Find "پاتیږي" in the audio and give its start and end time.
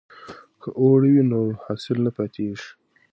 2.17-2.67